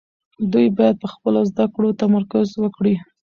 دوی 0.51 0.67
باید 0.77 0.95
په 1.03 1.07
خپلو 1.13 1.39
زده 1.51 1.65
کړو 1.73 1.97
تمرکز 2.01 2.47
وکړي. 2.63 2.95